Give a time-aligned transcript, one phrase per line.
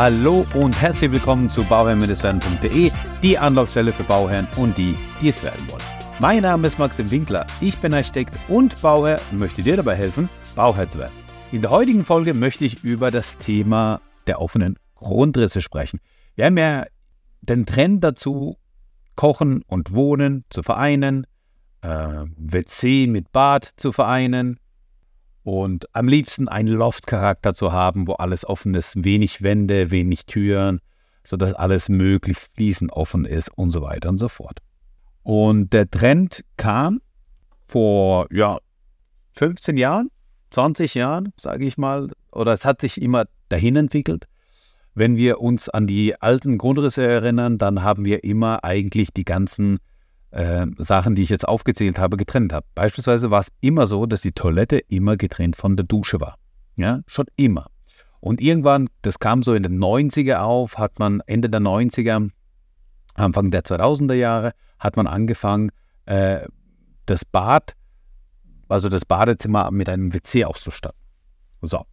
[0.00, 5.68] Hallo und herzlich willkommen zu bauherrn-werden.de, die Anlaufstelle für Bauherren und die, die es werden
[5.68, 5.82] wollen.
[6.20, 10.28] Mein Name ist Maxim Winkler, ich bin Architekt und Bauherr und möchte dir dabei helfen,
[10.54, 11.14] Bauherr zu werden.
[11.50, 15.98] In der heutigen Folge möchte ich über das Thema der offenen Grundrisse sprechen.
[16.36, 16.84] Wir haben ja
[17.40, 18.56] den Trend dazu,
[19.16, 21.26] Kochen und Wohnen zu vereinen,
[21.80, 24.60] äh, WC mit Bad zu vereinen,
[25.48, 30.80] und am liebsten einen Loft-Charakter zu haben, wo alles offen ist, wenig Wände, wenig Türen,
[31.24, 34.58] sodass alles möglichst fließend offen ist und so weiter und so fort.
[35.22, 37.00] Und der Trend kam
[37.66, 38.58] vor ja,
[39.36, 40.10] 15 Jahren,
[40.50, 44.26] 20 Jahren, sage ich mal, oder es hat sich immer dahin entwickelt.
[44.94, 49.78] Wenn wir uns an die alten Grundrisse erinnern, dann haben wir immer eigentlich die ganzen
[50.30, 52.66] äh, Sachen, die ich jetzt aufgezählt habe, getrennt habe.
[52.74, 56.36] Beispielsweise war es immer so, dass die Toilette immer getrennt von der Dusche war.
[56.76, 57.66] Ja, schon immer.
[58.20, 62.30] Und irgendwann, das kam so in den 90er auf, hat man Ende der 90er,
[63.14, 65.70] Anfang der 2000er Jahre, hat man angefangen,
[66.06, 66.46] äh,
[67.06, 67.74] das Bad,
[68.68, 70.98] also das Badezimmer mit einem WC auszustatten.
[71.62, 71.84] So.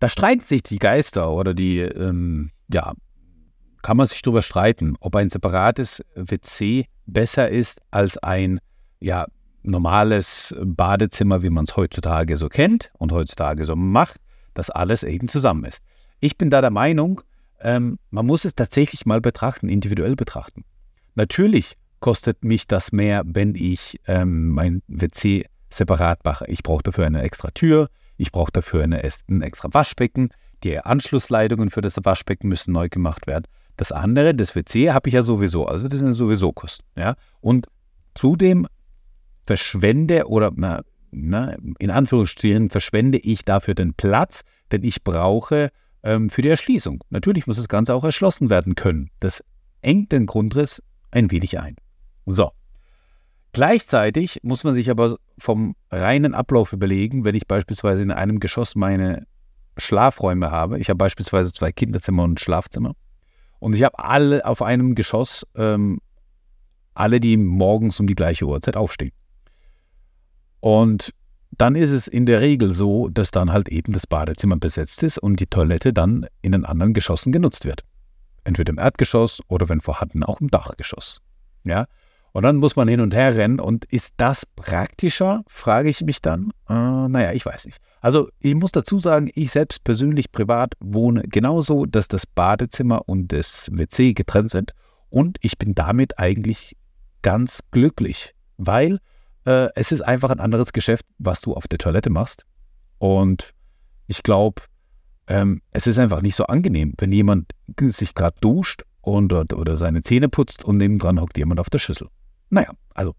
[0.00, 2.92] Da streiten sich die Geister oder die, ähm, ja,
[3.82, 8.60] kann man sich darüber streiten, ob ein separates WC besser ist als ein
[9.00, 9.26] ja,
[9.62, 14.20] normales Badezimmer, wie man es heutzutage so kennt und heutzutage so macht,
[14.54, 15.82] dass alles eben zusammen ist.
[16.20, 17.22] Ich bin da der Meinung,
[17.60, 20.64] ähm, man muss es tatsächlich mal betrachten, individuell betrachten.
[21.14, 26.46] Natürlich kostet mich das mehr, wenn ich ähm, mein WC separat mache.
[26.48, 30.30] Ich brauche dafür eine extra Tür, ich brauche dafür eine, ein extra Waschbecken,
[30.62, 33.44] die Anschlussleitungen für das Waschbecken müssen neu gemacht werden.
[33.78, 35.64] Das andere, das WC, habe ich ja sowieso.
[35.64, 36.84] Also das sind sowieso Kosten.
[36.96, 37.14] Ja?
[37.40, 37.68] Und
[38.14, 38.66] zudem
[39.46, 45.70] verschwende oder na, na, in Anführungsstrichen verschwende ich dafür den Platz, den ich brauche
[46.02, 47.04] ähm, für die Erschließung.
[47.10, 49.10] Natürlich muss das Ganze auch erschlossen werden können.
[49.20, 49.44] Das
[49.80, 50.82] engt den Grundriss
[51.12, 51.76] ein wenig ein.
[52.26, 52.50] So.
[53.52, 58.74] Gleichzeitig muss man sich aber vom reinen Ablauf überlegen, wenn ich beispielsweise in einem Geschoss
[58.74, 59.24] meine
[59.76, 60.80] Schlafräume habe.
[60.80, 62.94] Ich habe beispielsweise zwei Kinderzimmer und ein Schlafzimmer.
[63.58, 66.00] Und ich habe alle auf einem Geschoss, ähm,
[66.94, 69.12] alle, die morgens um die gleiche Uhrzeit aufstehen.
[70.60, 71.12] Und
[71.52, 75.18] dann ist es in der Regel so, dass dann halt eben das Badezimmer besetzt ist
[75.18, 77.82] und die Toilette dann in den anderen Geschossen genutzt wird.
[78.44, 81.20] Entweder im Erdgeschoss oder wenn vorhanden auch im Dachgeschoss.
[81.64, 81.86] Ja,
[82.32, 83.60] und dann muss man hin und her rennen.
[83.60, 86.50] Und ist das praktischer, frage ich mich dann.
[86.68, 86.74] Äh,
[87.08, 87.78] naja, ich weiß nicht.
[88.00, 93.32] Also ich muss dazu sagen, ich selbst persönlich privat wohne genauso, dass das Badezimmer und
[93.32, 94.72] das WC getrennt sind.
[95.10, 96.76] Und ich bin damit eigentlich
[97.22, 98.98] ganz glücklich, weil
[99.44, 102.44] äh, es ist einfach ein anderes Geschäft, was du auf der Toilette machst.
[102.98, 103.54] Und
[104.06, 104.62] ich glaube,
[105.26, 108.82] ähm, es ist einfach nicht so angenehm, wenn jemand sich gerade duscht
[109.14, 112.08] und, oder seine Zähne putzt und nebendran hockt jemand auf der Schüssel.
[112.50, 113.14] Naja, also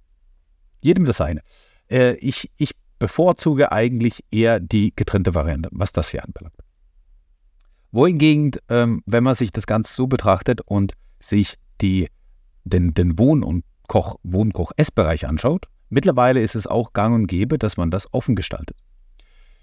[0.81, 1.41] jedem das seine.
[1.89, 6.55] Äh, ich, ich bevorzuge eigentlich eher die getrennte Variante, was das hier anbelangt.
[7.91, 12.07] Wohingegen, ähm, wenn man sich das Ganze so betrachtet und sich die,
[12.63, 17.77] den, den Wohn- und Koch, Wohnkoch-Essbereich anschaut, mittlerweile ist es auch gang und gäbe, dass
[17.77, 18.77] man das offen gestaltet.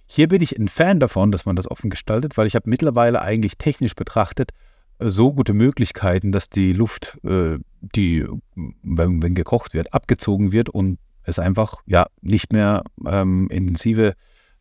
[0.06, 3.22] Hier bin ich ein Fan davon, dass man das offen gestaltet, weil ich habe mittlerweile
[3.22, 4.50] eigentlich technisch betrachtet
[4.98, 10.98] so gute Möglichkeiten, dass die Luft, äh, die, wenn, wenn, gekocht wird, abgezogen wird und
[11.22, 14.14] es einfach ja nicht mehr ähm, intensive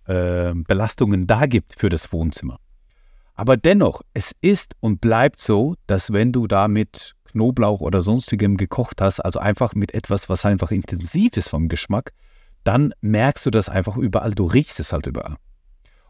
[0.06, 2.60] äh, Belastungen da gibt für das Wohnzimmer.
[3.36, 8.56] Aber dennoch, es ist und bleibt so, dass wenn du da mit Knoblauch oder sonstigem
[8.56, 12.12] gekocht hast, also einfach mit etwas, was einfach intensiv ist vom Geschmack,
[12.64, 15.36] dann merkst du das einfach überall, du riechst es halt überall.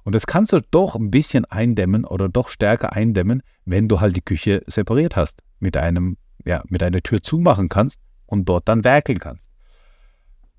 [0.05, 4.15] Und das kannst du doch ein bisschen eindämmen oder doch stärker eindämmen, wenn du halt
[4.15, 8.83] die Küche separiert hast, mit einem, ja, mit einer Tür zumachen kannst und dort dann
[8.83, 9.49] werkeln kannst.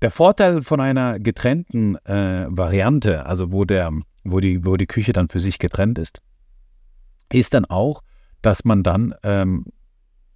[0.01, 3.91] Der Vorteil von einer getrennten äh, Variante, also wo, der,
[4.25, 6.21] wo, die, wo die Küche dann für sich getrennt ist,
[7.31, 8.03] ist dann auch,
[8.41, 9.65] dass man dann ähm,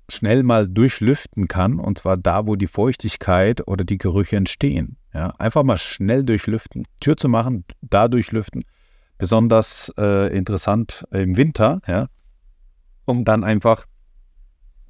[0.07, 4.95] schnell mal durchlüften kann, und zwar da, wo die Feuchtigkeit oder die Gerüche entstehen.
[5.13, 8.63] Ja, einfach mal schnell durchlüften, Tür zu machen, da durchlüften,
[9.21, 12.07] besonders äh, interessant im Winter, ja,
[13.05, 13.85] um dann einfach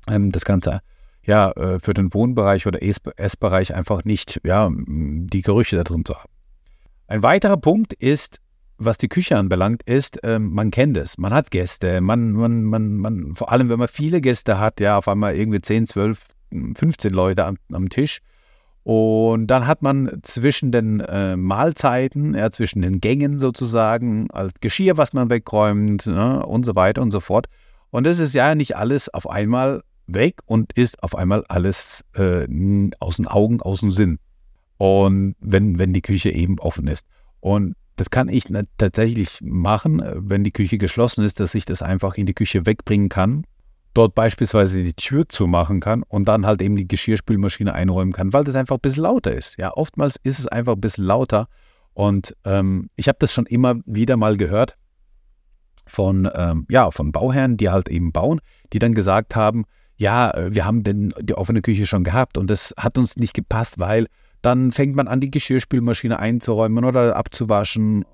[0.07, 0.79] ähm, das Ganze
[1.23, 6.15] ja, äh, für den Wohnbereich oder Essbereich einfach nicht ja, die Gerüche da drin zu
[6.15, 6.31] haben.
[7.07, 8.37] Ein weiterer Punkt ist,
[8.77, 12.95] was die Küche anbelangt, ist, ähm, man kennt es, man hat Gäste, man, man, man,
[12.95, 16.25] man, vor allem wenn man viele Gäste hat, ja, auf einmal irgendwie 10, 12,
[16.75, 18.21] 15 Leute am, am Tisch,
[18.83, 24.97] und dann hat man zwischen den äh, Mahlzeiten, ja, zwischen den Gängen sozusagen, halt Geschirr,
[24.97, 27.47] was man wegräumt ne, und so weiter und so fort.
[27.91, 32.47] Und es ist ja nicht alles auf einmal weg und ist auf einmal alles äh,
[32.99, 34.17] aus den Augen, aus dem Sinn.
[34.77, 37.05] Und wenn, wenn die Küche eben offen ist.
[37.39, 38.45] Und das kann ich
[38.79, 42.65] tatsächlich machen, äh, wenn die Küche geschlossen ist, dass ich das einfach in die Küche
[42.65, 43.43] wegbringen kann,
[43.93, 48.43] dort beispielsweise die Tür zumachen kann und dann halt eben die Geschirrspülmaschine einräumen kann, weil
[48.43, 49.57] das einfach ein bisschen lauter ist.
[49.57, 51.47] Ja, oftmals ist es einfach ein bisschen lauter
[51.93, 54.77] und ähm, ich habe das schon immer wieder mal gehört
[55.85, 58.39] von, ähm, ja, von Bauherren, die halt eben bauen,
[58.71, 59.65] die dann gesagt haben,
[59.97, 63.33] ja, äh, wir haben denn die offene Küche schon gehabt und das hat uns nicht
[63.33, 64.07] gepasst, weil
[64.41, 68.05] dann fängt man an, die Geschirrspülmaschine einzuräumen oder abzuwaschen.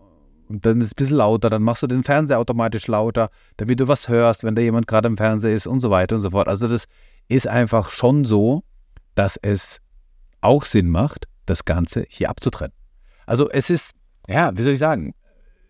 [0.47, 3.79] Und dann ist es ein bisschen lauter, dann machst du den Fernseher automatisch lauter, damit
[3.79, 6.29] du was hörst, wenn da jemand gerade im Fernseher ist und so weiter und so
[6.29, 6.47] fort.
[6.47, 6.85] Also das
[7.27, 8.63] ist einfach schon so,
[9.15, 9.81] dass es
[10.41, 12.73] auch Sinn macht, das Ganze hier abzutrennen.
[13.25, 13.91] Also es ist,
[14.27, 15.13] ja, wie soll ich sagen,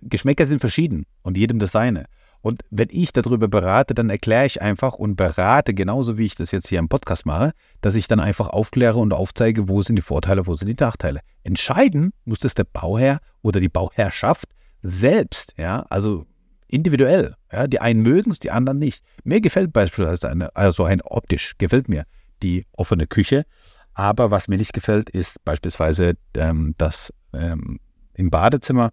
[0.02, 2.06] Geschmäcker sind verschieden und jedem das seine.
[2.42, 6.52] Und wenn ich darüber berate, dann erkläre ich einfach und berate genauso wie ich das
[6.52, 7.52] jetzt hier im Podcast mache,
[7.82, 11.22] dass ich dann einfach aufkläre und aufzeige, wo sind die Vorteile, wo sind die Nachteile.
[11.44, 14.50] Entscheiden muss das der Bauherr oder die Bauherrschaft
[14.88, 16.26] selbst, ja, also
[16.68, 17.36] individuell.
[17.52, 19.04] Ja, die einen mögen es, die anderen nicht.
[19.24, 22.06] Mir gefällt beispielsweise eine, also ein optisch gefällt mir
[22.44, 23.46] die offene Küche,
[23.94, 27.80] aber was mir nicht gefällt, ist beispielsweise ähm, das ähm,
[28.14, 28.92] im Badezimmer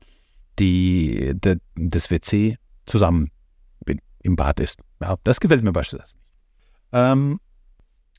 [0.58, 3.30] die, de, das WC zusammen
[4.20, 4.80] im Bad ist.
[5.00, 6.26] Ja, das gefällt mir beispielsweise nicht.
[6.92, 7.40] Ähm,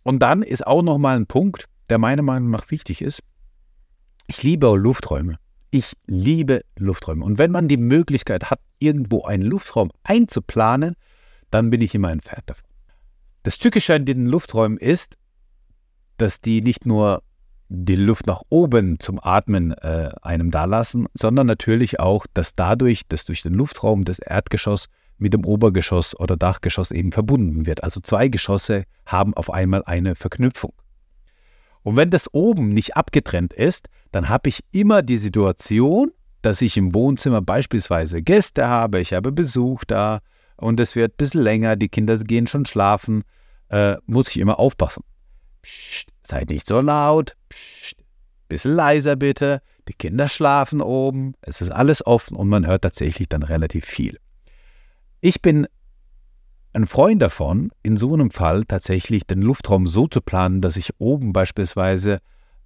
[0.04, 3.24] und dann ist auch nochmal ein Punkt, der meiner Meinung nach wichtig ist.
[4.28, 5.40] Ich liebe Lufträume.
[5.76, 7.26] Ich liebe Lufträume.
[7.26, 10.96] Und wenn man die Möglichkeit hat, irgendwo einen Luftraum einzuplanen,
[11.52, 12.64] dann bin ich immer ein Fan davon.
[13.44, 15.18] Das Tückische an den Lufträumen ist,
[16.16, 17.24] dass die nicht nur
[17.68, 23.26] die Luft nach oben zum Atmen äh, einem dalassen, sondern natürlich auch, dass dadurch, dass
[23.26, 24.86] durch den Luftraum das Erdgeschoss
[25.18, 27.84] mit dem Obergeschoss oder Dachgeschoss eben verbunden wird.
[27.84, 30.72] Also zwei Geschosse haben auf einmal eine Verknüpfung.
[31.86, 36.12] Und wenn das oben nicht abgetrennt ist, dann habe ich immer die Situation,
[36.42, 40.22] dass ich im Wohnzimmer beispielsweise Gäste habe, ich habe Besuch da
[40.58, 43.24] und es wird ein bisschen länger, die Kinder gehen schon schlafen,
[43.70, 45.04] äh, muss ich immer aufpassen.
[45.62, 47.98] Psst, seid nicht so laut, Psst,
[48.48, 53.30] bisschen leiser bitte, die Kinder schlafen oben, es ist alles offen und man hört tatsächlich
[53.30, 54.18] dann relativ viel.
[55.22, 55.68] Ich bin
[56.76, 60.92] ein Freund davon, in so einem Fall tatsächlich den Luftraum so zu planen, dass ich
[60.98, 62.20] oben beispielsweise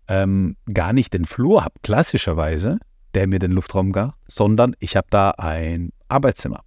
[0.08, 2.80] ähm, gar nicht den Flur habe, klassischerweise,
[3.14, 6.62] der mir den Luftraum gab, sondern ich habe da ein Arbeitszimmer.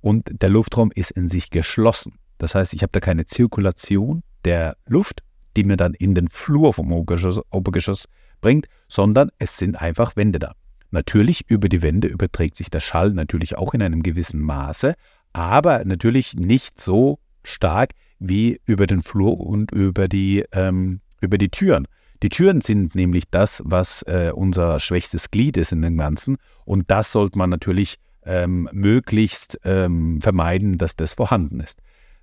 [0.00, 2.14] Und der Luftraum ist in sich geschlossen.
[2.38, 5.22] Das heißt, ich habe da keine Zirkulation der Luft,
[5.56, 8.06] die mir dann in den Flur vom Obergeschoss, Obergeschoss
[8.40, 10.52] bringt, sondern es sind einfach Wände da.
[10.90, 14.94] Natürlich über die Wände überträgt sich der Schall natürlich auch in einem gewissen Maße,
[15.36, 21.50] aber natürlich nicht so stark wie über den Flur und über die, ähm, über die
[21.50, 21.86] Türen.
[22.22, 26.38] Die Türen sind nämlich das, was äh, unser schwächstes Glied ist in dem Ganzen.
[26.64, 31.80] Und das sollte man natürlich ähm, möglichst ähm, vermeiden, dass das vorhanden ist.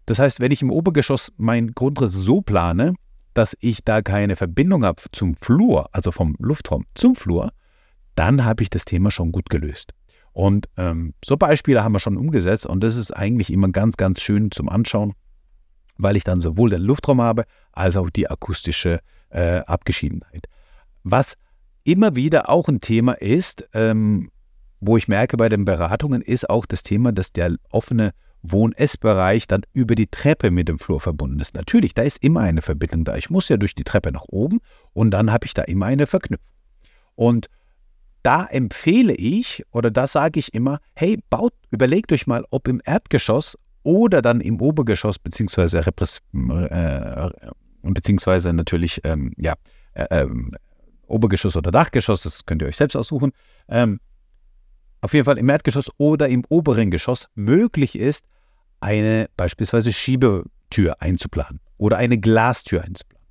[0.08, 2.96] Das heißt, wenn ich im Obergeschoss mein Grundriss so plane,
[3.36, 7.52] dass ich da keine Verbindung habe zum Flur, also vom Luftraum zum Flur,
[8.16, 9.94] dann habe ich das Thema schon gut gelöst.
[10.34, 14.22] Und ähm, so Beispiele haben wir schon umgesetzt und das ist eigentlich immer ganz, ganz
[14.22, 15.14] schön zum Anschauen,
[15.98, 19.00] weil ich dann sowohl den Luftraum habe als auch die akustische
[19.30, 20.48] äh, Abgeschiedenheit.
[21.04, 21.36] Was
[21.84, 24.32] immer wieder auch ein Thema ist, ähm,
[24.80, 28.12] wo ich merke bei den Beratungen, ist auch das Thema, dass der offene
[28.42, 31.56] Wohn-Ess-Bereich dann über die Treppe mit dem Flur verbunden ist.
[31.56, 33.16] Natürlich, da ist immer eine Verbindung da.
[33.16, 34.60] Ich muss ja durch die Treppe nach oben
[34.92, 36.52] und dann habe ich da immer eine Verknüpfung.
[37.16, 37.48] Und
[38.24, 42.82] da empfehle ich oder da sage ich immer, hey, baut, überlegt euch mal, ob im
[42.84, 47.30] Erdgeschoss oder dann im Obergeschoss, beziehungsweise, äh,
[47.82, 49.56] beziehungsweise natürlich, ähm, ja,
[49.94, 50.56] äh, ähm,
[51.08, 53.34] Obergeschoss oder Dachgeschoss, das könnt ihr euch selbst aussuchen,
[53.68, 54.00] ähm,
[55.02, 58.26] auf jeden Fall im Erdgeschoss oder im oberen Geschoss möglich ist,
[58.80, 63.28] eine beispielsweise Schiebetür einzuplanen oder eine Glastür einzuplanen.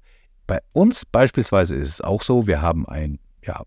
[0.47, 3.63] Bei uns beispielsweise ist es auch so, wir haben ein ja,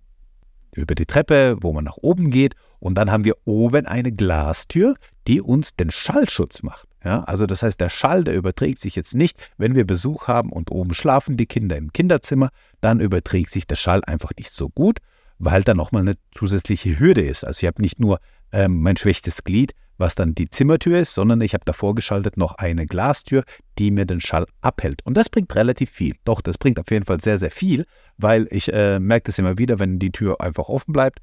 [0.75, 2.55] über die Treppe, wo man nach oben geht.
[2.79, 4.96] Und dann haben wir oben eine Glastür,
[5.27, 6.88] die uns den Schallschutz macht.
[7.03, 10.51] Ja, also das heißt, der Schall, der überträgt sich jetzt nicht, wenn wir Besuch haben
[10.51, 12.50] und oben schlafen die Kinder im Kinderzimmer,
[12.82, 15.00] dann überträgt sich der Schall einfach nicht so gut,
[15.38, 17.46] weil da nochmal eine zusätzliche Hürde ist.
[17.46, 18.20] Also ich habe nicht nur
[18.51, 22.56] ähm, mein schwächstes Glied, was dann die Zimmertür ist, sondern ich habe davor geschaltet noch
[22.56, 23.44] eine Glastür,
[23.78, 25.06] die mir den Schall abhält.
[25.06, 26.16] Und das bringt relativ viel.
[26.25, 27.86] Doch, das bringt auf jeden Fall sehr, sehr viel,
[28.18, 31.20] weil ich äh, merke das immer wieder, wenn die Tür einfach offen bleibt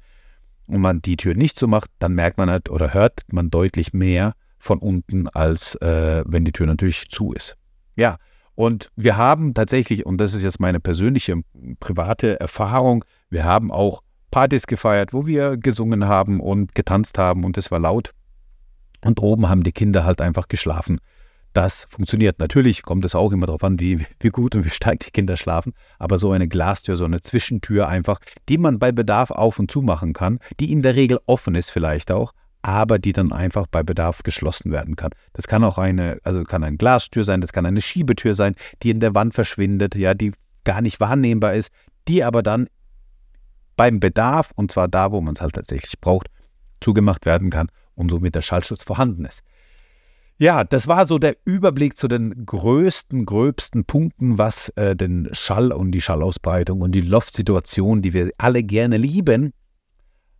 [0.67, 3.93] und man die Tür nicht so macht, dann merkt man halt oder hört man deutlich
[3.93, 7.57] mehr von unten, als äh, wenn die Tür natürlich zu ist.
[7.95, 8.17] Ja,
[8.55, 11.41] und wir haben tatsächlich, und das ist jetzt meine persönliche
[11.79, 14.01] private Erfahrung, wir haben auch
[14.31, 18.11] Partys gefeiert, wo wir gesungen haben und getanzt haben und es war laut.
[19.03, 20.99] Und oben haben die Kinder halt einfach geschlafen.
[21.53, 22.39] Das funktioniert.
[22.39, 25.37] Natürlich kommt es auch immer darauf an, wie, wie gut und wie stark die Kinder
[25.37, 25.73] schlafen.
[25.99, 28.19] Aber so eine Glastür, so eine Zwischentür einfach,
[28.49, 31.69] die man bei Bedarf auf und zu machen kann, die in der Regel offen ist
[31.69, 32.33] vielleicht auch,
[32.63, 35.11] aber die dann einfach bei Bedarf geschlossen werden kann.
[35.33, 38.89] Das kann auch eine, also kann eine Glastür sein, das kann eine Schiebetür sein, die
[38.89, 40.31] in der Wand verschwindet, ja, die
[40.63, 41.71] gar nicht wahrnehmbar ist,
[42.07, 42.67] die aber dann
[43.75, 46.27] beim Bedarf, und zwar da, wo man es halt tatsächlich braucht,
[46.79, 49.41] zugemacht werden kann und somit der Schallschutz vorhanden ist.
[50.37, 55.71] Ja, das war so der Überblick zu den größten, gröbsten Punkten, was äh, den Schall
[55.71, 59.53] und die Schallausbreitung und die Loftsituation, die wir alle gerne lieben,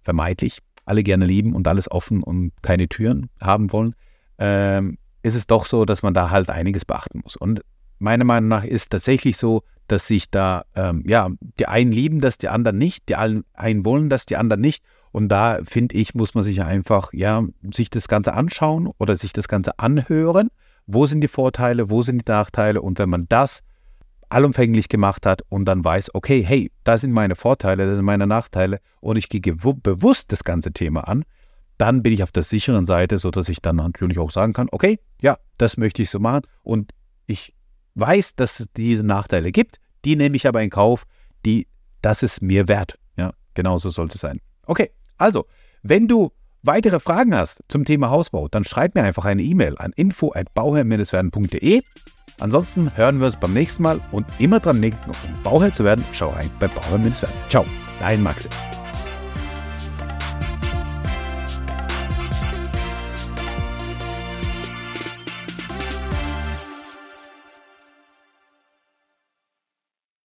[0.04, 3.96] vermeintlich alle gerne lieben und alles offen und keine Türen haben wollen,
[4.38, 7.36] ähm, ist es doch so, dass man da halt einiges beachten muss.
[7.36, 7.62] Und
[8.00, 11.30] meiner Meinung nach ist tatsächlich so, dass sich da, ähm, ja,
[11.60, 14.84] die einen lieben das, die anderen nicht, die einen wollen das, die anderen nicht.
[15.14, 19.32] Und da finde ich, muss man sich einfach, ja, sich das Ganze anschauen oder sich
[19.32, 20.50] das Ganze anhören.
[20.88, 22.82] Wo sind die Vorteile, wo sind die Nachteile?
[22.82, 23.62] Und wenn man das
[24.30, 28.26] allumfänglich gemacht hat und dann weiß, okay, hey, das sind meine Vorteile, das sind meine
[28.26, 31.24] Nachteile und ich gehe bewusst das ganze Thema an,
[31.78, 35.00] dann bin ich auf der sicheren Seite, sodass ich dann natürlich auch sagen kann, okay,
[35.22, 36.92] ja, das möchte ich so machen und
[37.28, 37.54] ich
[37.94, 41.04] weiß, dass es diese Nachteile gibt, die nehme ich aber in Kauf,
[41.46, 41.68] die,
[42.02, 42.98] das ist mir wert.
[43.16, 44.42] Ja, genauso sollte es sein.
[44.66, 44.90] Okay,
[45.24, 45.46] also,
[45.84, 49.94] wenn du weitere Fragen hast zum Thema Hausbau, dann schreib mir einfach eine E-Mail an
[49.96, 51.82] info@bauherr-werden.de.
[52.40, 56.04] Ansonsten hören wir uns beim nächsten Mal und immer dran denken, um Bauherr zu werden,
[56.12, 57.30] schau rein bei Bauherr-werden.
[57.48, 57.66] Ciao,
[58.00, 58.50] dein Maxi.